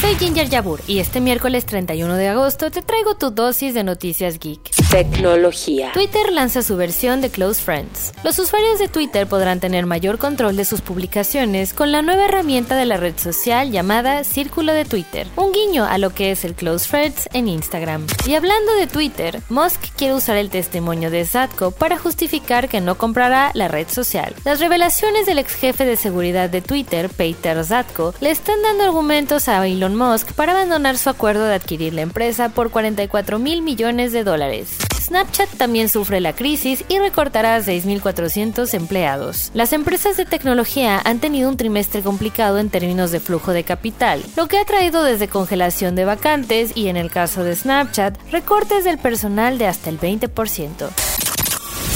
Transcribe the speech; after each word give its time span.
Soy 0.00 0.14
Ginger 0.14 0.48
Yabur 0.48 0.80
y 0.86 1.00
este 1.00 1.20
miércoles 1.20 1.66
31 1.66 2.14
de 2.14 2.28
agosto 2.28 2.70
te 2.70 2.82
traigo 2.82 3.16
tu 3.16 3.30
dosis 3.30 3.74
de 3.74 3.82
noticias 3.82 4.38
geek. 4.38 4.60
Tecnología. 4.92 5.90
Twitter 5.92 6.32
lanza 6.32 6.62
su 6.62 6.76
versión 6.76 7.20
de 7.20 7.30
Close 7.30 7.60
Friends. 7.60 8.12
Los 8.22 8.38
usuarios 8.38 8.78
de 8.78 8.86
Twitter 8.86 9.26
podrán 9.26 9.58
tener 9.58 9.86
mayor 9.86 10.18
control 10.18 10.56
de 10.56 10.64
sus 10.64 10.82
publicaciones 10.82 11.74
con 11.74 11.90
la 11.90 12.02
nueva 12.02 12.26
herramienta 12.26 12.76
de 12.76 12.86
la 12.86 12.96
red 12.96 13.18
social 13.18 13.72
llamada 13.72 14.22
Círculo 14.22 14.72
de 14.72 14.84
Twitter, 14.84 15.26
un 15.34 15.52
guiño 15.52 15.84
a 15.84 15.98
lo 15.98 16.10
que 16.10 16.30
es 16.30 16.44
el 16.44 16.54
Close 16.54 16.88
Friends 16.88 17.28
en 17.32 17.48
Instagram. 17.48 18.06
Y 18.24 18.34
hablando 18.34 18.72
de 18.74 18.86
Twitter, 18.86 19.42
Musk 19.48 19.80
quiere 19.96 20.14
usar 20.14 20.36
el 20.36 20.48
testimonio 20.48 21.10
de 21.10 21.26
Zatko 21.26 21.72
para 21.72 21.98
justificar 21.98 22.68
que 22.68 22.80
no 22.80 22.96
comprará 22.96 23.50
la 23.54 23.66
red 23.66 23.88
social. 23.88 24.32
Las 24.44 24.60
revelaciones 24.60 25.26
del 25.26 25.40
ex 25.40 25.54
jefe 25.54 25.84
de 25.84 25.96
seguridad 25.96 26.48
de 26.48 26.62
Twitter, 26.62 27.10
Peter 27.10 27.64
Zatko, 27.64 28.14
le 28.20 28.30
están 28.30 28.62
dando 28.62 28.84
argumentos 28.84 29.48
a 29.48 29.66
Elon 29.66 29.87
Musk 29.96 30.32
para 30.32 30.52
abandonar 30.52 30.98
su 30.98 31.10
acuerdo 31.10 31.46
de 31.46 31.54
adquirir 31.54 31.94
la 31.94 32.02
empresa 32.02 32.48
por 32.48 32.70
44 32.70 33.38
mil 33.38 33.62
millones 33.62 34.12
de 34.12 34.24
dólares. 34.24 34.78
Snapchat 35.00 35.48
también 35.56 35.88
sufre 35.88 36.20
la 36.20 36.34
crisis 36.34 36.84
y 36.88 36.98
recortará 36.98 37.56
a 37.56 37.60
6.400 37.60 38.74
empleados. 38.74 39.50
Las 39.54 39.72
empresas 39.72 40.18
de 40.18 40.26
tecnología 40.26 41.00
han 41.02 41.18
tenido 41.18 41.48
un 41.48 41.56
trimestre 41.56 42.02
complicado 42.02 42.58
en 42.58 42.68
términos 42.68 43.10
de 43.10 43.20
flujo 43.20 43.52
de 43.52 43.64
capital, 43.64 44.22
lo 44.36 44.48
que 44.48 44.58
ha 44.58 44.64
traído 44.66 45.02
desde 45.02 45.28
congelación 45.28 45.94
de 45.94 46.04
vacantes 46.04 46.76
y 46.76 46.88
en 46.88 46.98
el 46.98 47.10
caso 47.10 47.42
de 47.42 47.56
Snapchat, 47.56 48.18
recortes 48.30 48.84
del 48.84 48.98
personal 48.98 49.56
de 49.56 49.66
hasta 49.66 49.88
el 49.88 49.98
20%. 49.98 51.07